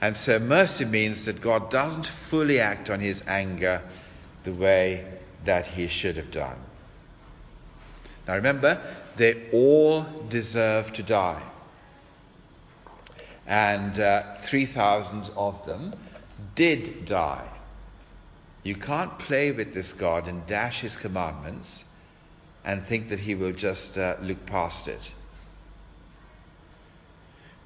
[0.00, 3.82] And so mercy means that God doesn't fully act on his anger
[4.44, 5.04] the way
[5.44, 6.56] that he should have done.
[8.26, 8.80] Now remember,
[9.16, 11.42] they all deserve to die.
[13.46, 15.94] And uh, 3,000 of them
[16.54, 17.48] did die.
[18.62, 21.84] You can't play with this God and dash his commandments
[22.64, 25.00] and think that he will just uh, look past it.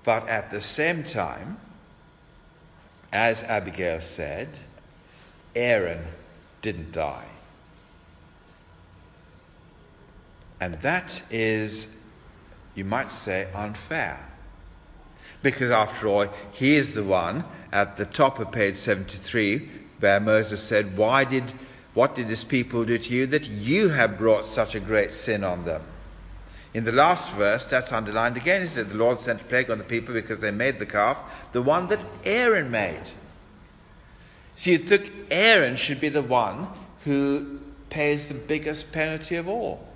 [0.05, 1.59] But at the same time,
[3.12, 4.49] as Abigail said,
[5.57, 6.05] Aaron
[6.62, 7.27] didn't die.
[10.61, 11.87] And that is,
[12.75, 14.19] you might say, unfair.
[15.43, 20.62] Because after all, he is the one at the top of page 73 where Moses
[20.62, 21.53] said, Why did,
[21.93, 25.45] what did this people do to you that you have brought such a great sin
[25.45, 25.83] on them?
[26.75, 28.63] In the last verse, that's underlined again.
[28.63, 31.17] He said, The Lord sent a plague on the people because they made the calf,
[31.53, 33.05] the one that Aaron made.
[34.57, 36.67] So you think Aaron should be the one
[37.05, 37.61] who
[37.91, 39.87] pays the biggest penalty of all.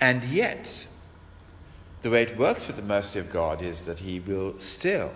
[0.00, 0.86] And yet,
[2.02, 5.10] the way it works with the mercy of God is that He will still,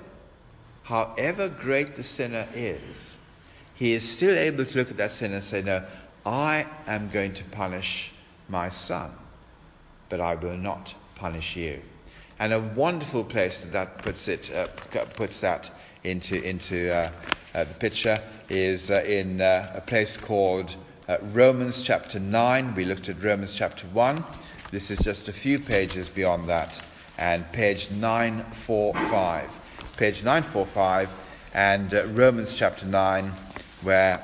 [0.82, 3.16] however great the sinner is,
[3.74, 5.86] He is still able to look at that sinner and say, No,
[6.26, 8.10] I am going to punish
[8.48, 9.10] my son,
[10.08, 11.80] but I will not punish you.
[12.38, 14.66] And a wonderful place that that puts it uh,
[15.16, 15.70] puts that
[16.02, 17.12] into into uh,
[17.54, 20.74] uh, the picture is uh, in uh, a place called
[21.08, 22.74] uh, Romans chapter nine.
[22.74, 24.24] We looked at Romans chapter one.
[24.72, 26.80] This is just a few pages beyond that,
[27.16, 29.50] and page nine four five,
[29.96, 31.08] page nine four five,
[31.52, 33.32] and Romans chapter nine,
[33.82, 34.20] where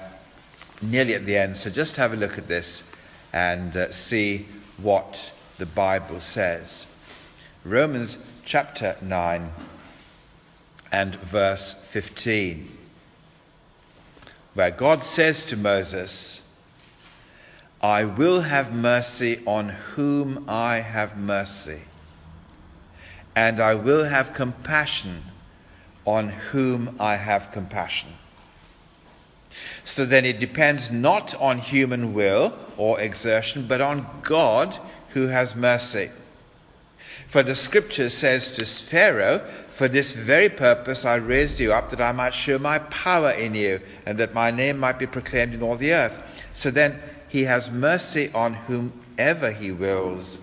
[0.83, 1.57] nearly at the end.
[1.57, 2.83] So just have a look at this
[3.33, 6.87] and uh, see what the Bible says.
[7.65, 9.51] Romans chapter 9
[10.91, 12.69] and verse 15,
[14.55, 16.43] where God says to Moses,
[17.83, 21.81] I will have mercy on whom I have mercy,
[23.37, 25.23] and I will have compassion
[26.05, 28.11] on whom I have compassion.
[29.85, 34.77] So then it depends not on human will or exertion, but on God
[35.11, 36.11] who has mercy.
[37.29, 39.41] For the scripture says to Pharaoh,
[39.77, 43.55] For this very purpose I raised you up, that I might show my power in
[43.55, 46.19] you, and that my name might be proclaimed in all the earth.
[46.55, 50.39] So then he has mercy on whomever he wills,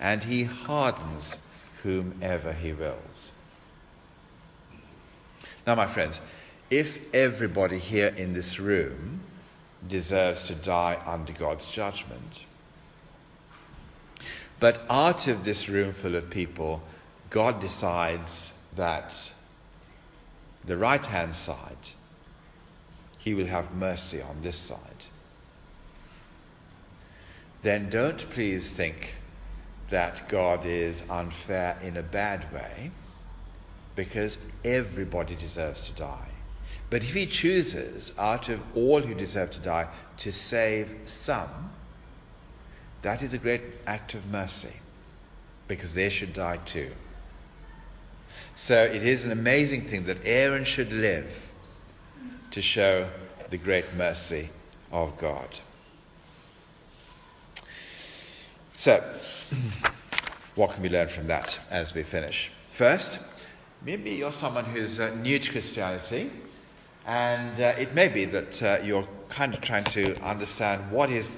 [0.00, 1.36] and he hardens
[1.82, 3.32] whomever he wills.
[5.66, 6.20] Now, my friends,
[6.70, 9.20] if everybody here in this room
[9.88, 12.44] deserves to die under God's judgment.
[14.60, 16.82] But out of this room full of people,
[17.30, 19.12] God decides that
[20.64, 21.76] the right hand side,
[23.18, 24.78] He will have mercy on this side.
[27.62, 29.14] Then don't please think
[29.90, 32.90] that God is unfair in a bad way,
[33.96, 36.28] because everybody deserves to die.
[36.90, 39.88] But if He chooses, out of all who deserve to die,
[40.18, 41.70] to save some,
[43.02, 44.74] that is a great act of mercy,
[45.68, 46.90] because they should die too.
[48.56, 51.34] So it is an amazing thing that Aaron should live
[52.50, 53.08] to show
[53.50, 54.50] the great mercy
[54.92, 55.48] of God.
[58.76, 59.02] So,
[60.54, 62.50] what can we learn from that as we finish?
[62.76, 63.18] First,
[63.84, 66.30] maybe you're someone who's uh, new to Christianity,
[67.10, 71.28] and uh, it may be that uh, you're kind of trying to understand what is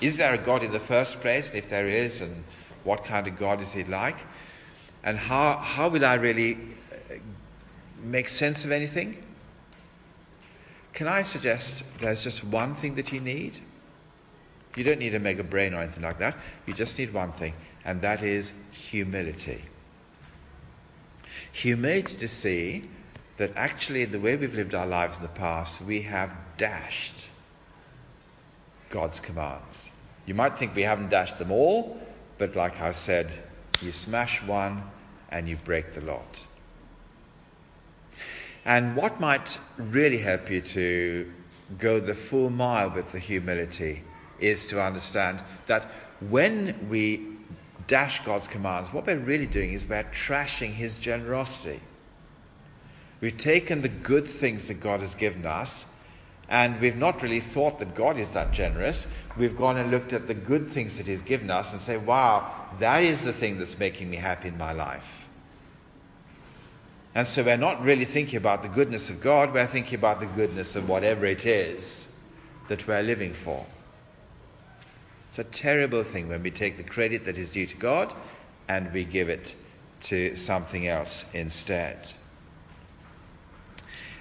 [0.00, 1.48] is there a God in the first place?
[1.48, 2.44] And if there is, and
[2.84, 4.16] what kind of God is He like?
[5.02, 7.14] And how, how will I really uh,
[8.02, 9.20] make sense of anything?
[10.92, 13.58] Can I suggest there's just one thing that you need?
[14.76, 16.36] You don't need a mega brain or anything like that.
[16.66, 17.54] You just need one thing,
[17.84, 19.64] and that is humility.
[21.52, 22.88] Humility to see
[23.38, 27.14] that actually, the way we've lived our lives in the past, we have dashed
[28.90, 29.90] God's commands.
[30.26, 32.00] You might think we haven't dashed them all,
[32.36, 33.32] but like I said,
[33.80, 34.82] you smash one
[35.30, 36.44] and you break the lot.
[38.64, 41.32] And what might really help you to
[41.78, 44.02] go the full mile with the humility
[44.40, 45.90] is to understand that
[46.28, 47.36] when we
[47.86, 51.80] dash God's commands, what we're really doing is we're trashing His generosity.
[53.20, 55.84] We've taken the good things that God has given us
[56.48, 59.06] and we've not really thought that God is that generous.
[59.36, 62.70] We've gone and looked at the good things that He's given us and say, wow,
[62.80, 65.04] that is the thing that's making me happy in my life.
[67.14, 70.26] And so we're not really thinking about the goodness of God, we're thinking about the
[70.26, 72.06] goodness of whatever it is
[72.68, 73.66] that we're living for.
[75.28, 78.14] It's a terrible thing when we take the credit that is due to God
[78.68, 79.54] and we give it
[80.02, 81.98] to something else instead.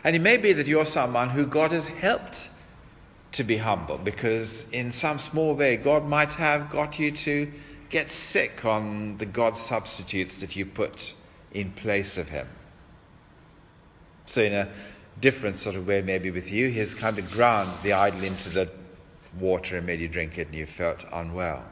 [0.03, 2.49] And it may be that you're someone who God has helped
[3.33, 7.51] to be humble because, in some small way, God might have got you to
[7.89, 11.13] get sick on the God substitutes that you put
[11.51, 12.47] in place of Him.
[14.25, 14.69] So, in a
[15.19, 18.69] different sort of way, maybe with you, He's kind of ground the idol into the
[19.39, 21.63] water and made you drink it and you felt unwell.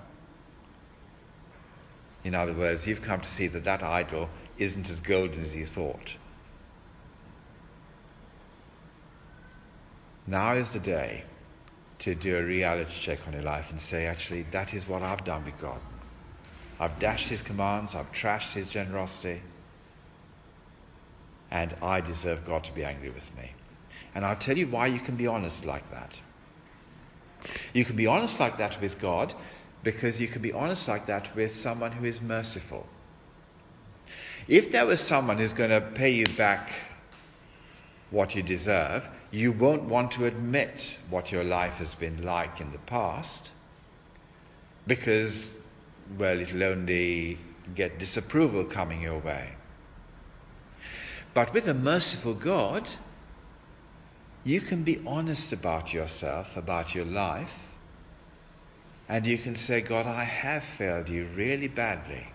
[2.24, 5.66] In other words, you've come to see that that idol isn't as golden as you
[5.66, 6.12] thought.
[10.28, 11.24] Now is the day
[12.00, 15.24] to do a reality check on your life and say, actually, that is what I've
[15.24, 15.80] done with God.
[16.80, 19.42] I've dashed his commands, I've trashed his generosity,
[21.52, 23.54] and I deserve God to be angry with me.
[24.14, 26.18] And I'll tell you why you can be honest like that.
[27.74, 29.34] You can be honest like that with God
[29.84, 32.88] because you can be honest like that with someone who is merciful.
[34.48, 36.70] If there was someone who's going to pay you back
[38.16, 42.72] what you deserve, you won't want to admit what your life has been like in
[42.72, 43.50] the past
[44.88, 45.54] because,
[46.18, 47.38] well, it'll only
[47.76, 49.50] get disapproval coming your way.
[51.34, 52.88] But with a merciful God,
[54.46, 57.52] you can be honest about yourself, about your life,
[59.10, 62.28] and you can say, God, I have failed you really badly.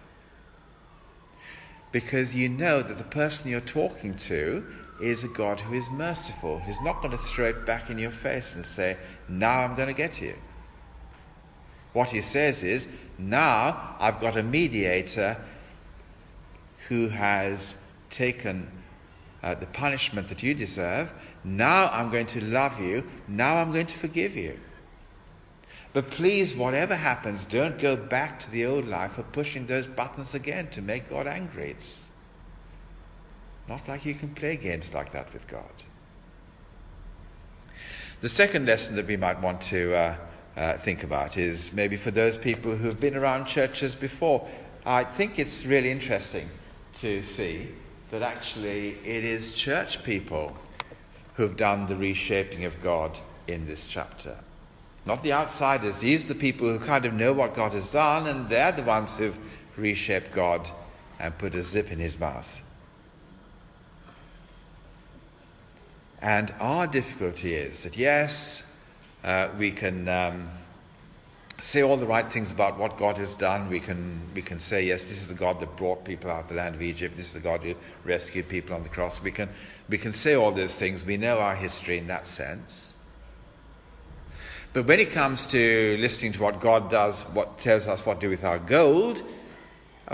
[1.90, 4.62] Because you know that the person you're talking to
[5.02, 6.58] is a God who is merciful.
[6.60, 8.96] He's not going to throw it back in your face and say,
[9.28, 10.34] Now I'm going to get you.
[11.92, 12.86] What he says is,
[13.18, 15.36] Now I've got a mediator
[16.88, 17.76] who has
[18.10, 18.68] taken
[19.42, 21.10] uh, the punishment that you deserve.
[21.44, 23.04] Now I'm going to love you.
[23.26, 24.58] Now I'm going to forgive you.
[25.92, 30.34] But please, whatever happens, don't go back to the old life of pushing those buttons
[30.34, 31.72] again to make God angry.
[31.72, 32.02] It's
[33.70, 35.70] not like you can play games like that with God.
[38.20, 40.16] The second lesson that we might want to uh,
[40.56, 44.46] uh, think about is maybe for those people who've been around churches before.
[44.84, 46.48] I think it's really interesting
[46.96, 47.68] to see
[48.10, 50.56] that actually it is church people
[51.36, 53.16] who've done the reshaping of God
[53.46, 54.36] in this chapter.
[55.06, 56.00] Not the outsiders.
[56.00, 58.82] These are the people who kind of know what God has done, and they're the
[58.82, 59.38] ones who've
[59.76, 60.68] reshaped God
[61.20, 62.60] and put a zip in his mouth.
[66.22, 68.62] And our difficulty is that, yes,
[69.24, 70.50] uh, we can um,
[71.58, 73.70] say all the right things about what God has done.
[73.70, 76.48] We can, we can say, yes, this is the God that brought people out of
[76.48, 77.16] the land of Egypt.
[77.16, 79.22] This is the God who rescued people on the cross.
[79.22, 79.48] We can,
[79.88, 81.04] we can say all those things.
[81.04, 82.92] We know our history in that sense.
[84.72, 88.26] But when it comes to listening to what God does, what tells us what to
[88.26, 89.22] do with our gold,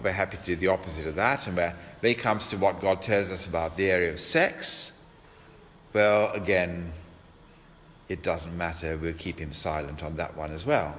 [0.03, 1.47] we're happy to do the opposite of that.
[1.47, 4.93] And when it comes to what God tells us about the area of sex,
[5.93, 6.93] well, again,
[8.09, 8.97] it doesn't matter.
[8.97, 10.97] We'll keep him silent on that one as well.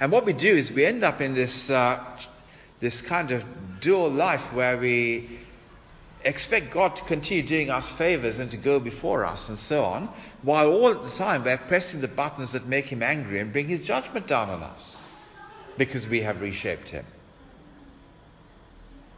[0.00, 2.04] And what we do is we end up in this, uh,
[2.80, 3.44] this kind of
[3.80, 5.40] dual life where we
[6.24, 10.08] expect God to continue doing us favors and to go before us and so on,
[10.42, 13.84] while all the time we're pressing the buttons that make him angry and bring his
[13.84, 15.00] judgment down on us
[15.76, 17.04] because we have reshaped him.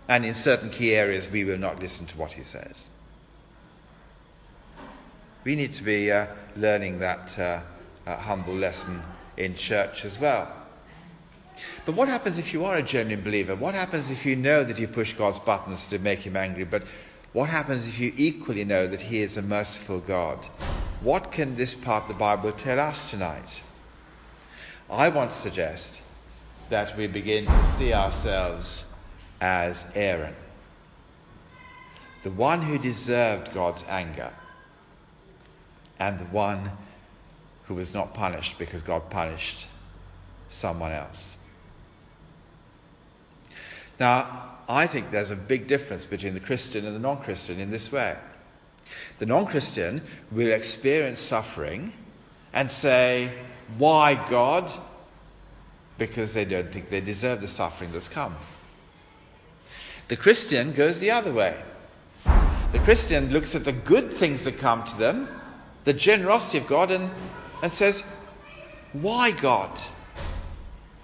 [0.08, 2.88] And in certain key areas, we will not listen to what he says.
[5.46, 6.26] We need to be uh,
[6.56, 7.60] learning that uh,
[8.04, 9.00] uh, humble lesson
[9.36, 10.52] in church as well.
[11.84, 13.54] But what happens if you are a genuine believer?
[13.54, 16.64] What happens if you know that you push God's buttons to make him angry?
[16.64, 16.82] But
[17.32, 20.44] what happens if you equally know that he is a merciful God?
[21.00, 23.60] What can this part of the Bible tell us tonight?
[24.90, 25.92] I want to suggest
[26.70, 28.84] that we begin to see ourselves
[29.40, 30.34] as Aaron,
[32.24, 34.32] the one who deserved God's anger,
[35.98, 36.70] and the one
[37.64, 39.66] who was not punished because God punished
[40.48, 41.36] someone else.
[43.98, 47.70] Now, I think there's a big difference between the Christian and the non Christian in
[47.70, 48.16] this way.
[49.18, 51.92] The non Christian will experience suffering
[52.52, 53.32] and say,
[53.78, 54.70] Why God?
[55.98, 58.36] Because they don't think they deserve the suffering that's come.
[60.08, 61.60] The Christian goes the other way.
[62.24, 65.28] The Christian looks at the good things that come to them,
[65.86, 67.10] the generosity of God, and,
[67.62, 68.02] and says,
[68.92, 69.70] Why God?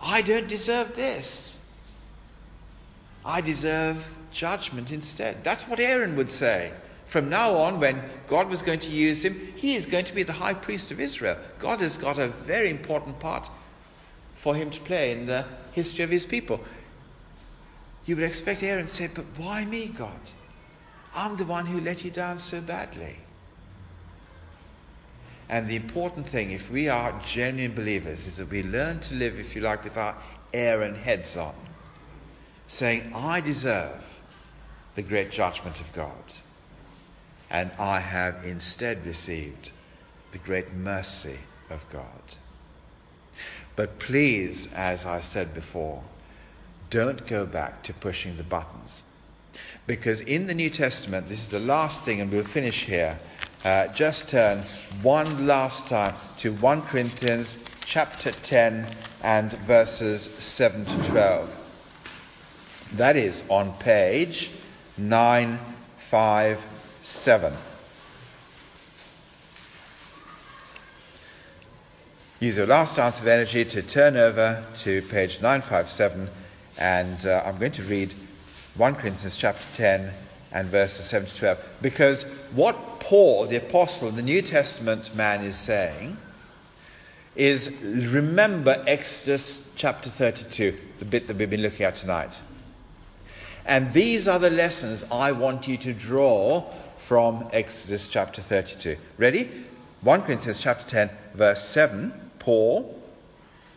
[0.00, 1.56] I don't deserve this.
[3.24, 5.44] I deserve judgment instead.
[5.44, 6.72] That's what Aaron would say.
[7.06, 10.24] From now on, when God was going to use him, he is going to be
[10.24, 11.38] the high priest of Israel.
[11.60, 13.48] God has got a very important part
[14.42, 16.58] for him to play in the history of his people.
[18.04, 20.20] You would expect Aaron to say, But why me, God?
[21.14, 23.16] I'm the one who let you down so badly.
[25.52, 29.38] And the important thing, if we are genuine believers, is that we learn to live,
[29.38, 30.16] if you like, with our
[30.54, 31.54] Aaron heads on
[32.68, 34.02] saying, I deserve
[34.94, 36.32] the great judgment of God,
[37.50, 39.70] and I have instead received
[40.32, 41.38] the great mercy
[41.68, 42.22] of God.
[43.76, 46.02] But please, as I said before,
[46.88, 49.02] don't go back to pushing the buttons.
[49.86, 53.18] Because in the New Testament, this is the last thing, and we'll finish here.
[53.64, 54.64] Uh, just turn
[55.02, 58.92] one last time to 1 Corinthians chapter 10
[59.22, 61.48] and verses 7 to 12.
[62.94, 64.50] That is on page
[64.98, 67.56] 957.
[72.40, 76.28] Use your last ounce of energy to turn over to page 957,
[76.78, 78.12] and uh, I'm going to read
[78.74, 80.12] 1 Corinthians chapter 10
[80.52, 81.58] and verses 7 to 12.
[81.80, 82.24] Because
[82.54, 86.16] what Paul, the apostle, the New Testament man, is saying
[87.34, 92.38] is remember Exodus chapter 32, the bit that we've been looking at tonight.
[93.64, 96.70] And these are the lessons I want you to draw
[97.08, 98.96] from Exodus chapter 32.
[99.16, 99.66] Ready?
[100.02, 103.00] 1 Corinthians chapter 10, verse 7, Paul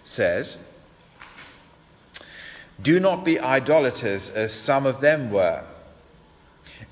[0.03, 0.57] says,
[2.81, 5.63] Do not be idolaters as some of them were.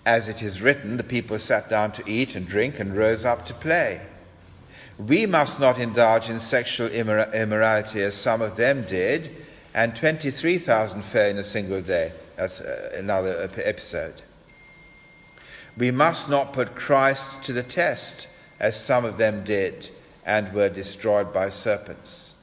[0.06, 3.46] As it is written, the people sat down to eat and drink and rose up
[3.48, 4.02] to play.
[4.98, 9.32] We must not indulge in sexual immorality as some of them did,
[9.74, 12.12] and 23,000 fell in a single day.
[12.38, 14.22] That's uh, another episode.
[15.78, 18.28] We must not put Christ to the test,
[18.60, 19.90] as some of them did
[20.26, 22.34] and were destroyed by serpents.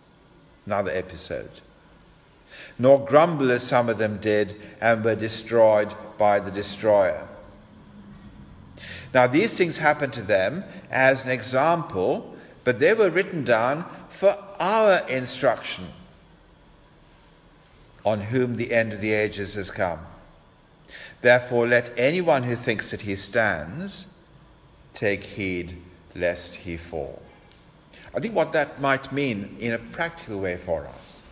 [0.66, 1.50] Another episode.
[2.78, 7.26] Nor grumble as some of them did and were destroyed by the destroyer.
[9.12, 14.36] Now, these things happened to them as an example, but they were written down for
[14.58, 15.88] our instruction
[18.04, 20.00] on whom the end of the ages has come.
[21.22, 24.06] Therefore, let anyone who thinks that he stands
[24.94, 25.76] take heed
[26.14, 27.22] lest he fall.
[28.14, 31.22] I think what that might mean in a practical way for us,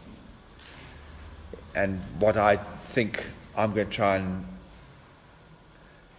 [1.74, 3.24] and what I think
[3.57, 4.47] I'm going to try and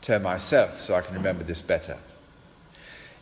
[0.01, 1.97] tell myself so I can remember this better,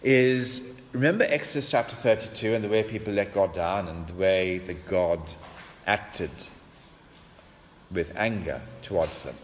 [0.02, 0.62] is
[0.92, 4.88] remember Exodus chapter 32 and the way people let God down and the way that
[4.88, 5.22] God
[5.86, 6.32] acted
[7.92, 9.36] with anger towards them.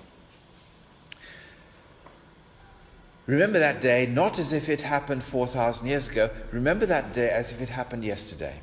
[3.26, 6.30] Remember that day not as if it happened 4,000 years ago.
[6.52, 8.60] Remember that day as if it happened yesterday.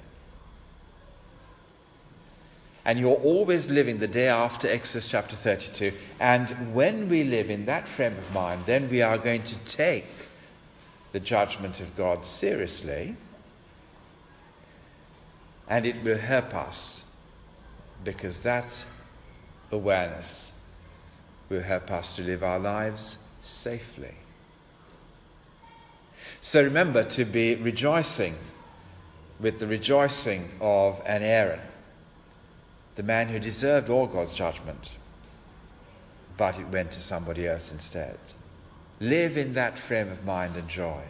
[2.85, 5.93] And you're always living the day after Exodus chapter 32.
[6.19, 10.07] And when we live in that frame of mind, then we are going to take
[11.13, 13.17] the judgment of God seriously.
[15.69, 17.05] And it will help us
[18.03, 18.85] because that
[19.71, 20.53] awareness
[21.49, 24.15] will help us to live our lives safely.
[26.41, 28.35] So remember to be rejoicing
[29.41, 31.61] with the rejoicing of an Aaron,
[32.97, 34.91] the man who deserved all God's judgment,
[36.37, 38.19] but it went to somebody else instead.
[38.99, 41.03] Live in that frame of mind and joy.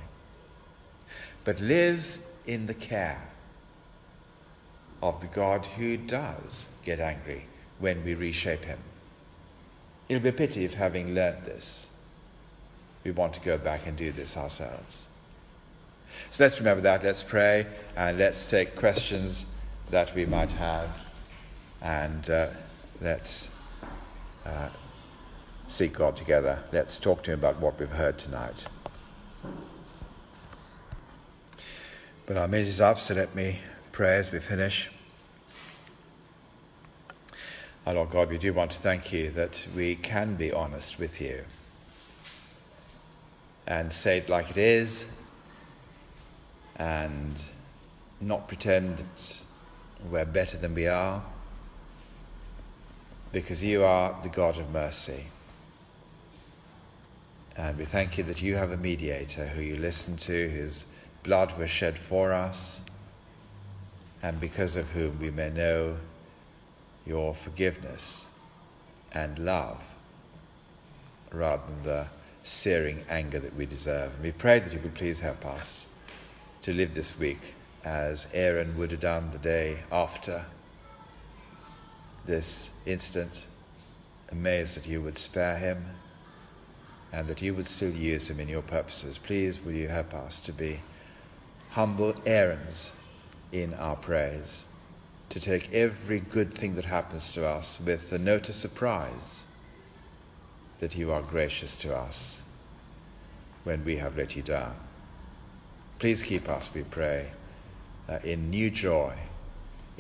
[1.44, 2.04] But live
[2.46, 3.22] in the care
[5.02, 7.46] of the God who does get angry
[7.78, 8.78] when we reshape him.
[10.08, 11.86] It'll be a pity if, having learnt this,
[13.04, 15.06] we want to go back and do this ourselves.
[16.32, 17.02] So let's remember that.
[17.02, 17.66] Let's pray
[17.96, 19.46] and let's take questions
[19.90, 20.90] that we might have
[21.82, 22.50] and uh,
[23.00, 23.48] let's
[24.44, 24.68] uh,
[25.68, 26.62] seek God together.
[26.72, 28.64] Let's talk to Him about what we've heard tonight.
[32.26, 33.58] But our minute is up, so let me
[33.92, 34.90] pray as we finish.
[37.86, 41.20] Our Lord God, we do want to thank you that we can be honest with
[41.20, 41.42] you
[43.66, 45.04] and say it like it is
[46.76, 47.42] and
[48.20, 49.36] not pretend that
[50.10, 51.22] we're better than we are
[53.32, 55.26] because you are the God of mercy.
[57.56, 60.84] And we thank you that you have a mediator who you listen to, whose
[61.22, 62.80] blood was shed for us,
[64.22, 65.96] and because of whom we may know
[67.06, 68.26] your forgiveness
[69.12, 69.80] and love
[71.32, 72.06] rather than the
[72.42, 74.14] searing anger that we deserve.
[74.14, 75.86] And we pray that you would please help us
[76.62, 77.54] to live this week
[77.84, 80.44] as Aaron would have done the day after
[82.26, 83.46] this instant,
[84.30, 85.84] amazed that you would spare him
[87.12, 89.18] and that you would still use him in your purposes.
[89.18, 90.80] Please, will you help us to be
[91.70, 92.92] humble Aarons
[93.52, 94.66] in our praise,
[95.30, 99.42] to take every good thing that happens to us with a note of surprise
[100.78, 102.38] that you are gracious to us
[103.64, 104.74] when we have let you down.
[105.98, 107.30] Please keep us, we pray,
[108.08, 109.14] uh, in new joy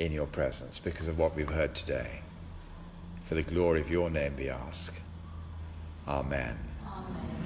[0.00, 2.20] in your presence because of what we've heard today.
[3.26, 4.94] For the glory of your name we ask.
[6.08, 6.58] Amen.
[6.86, 7.39] Amen.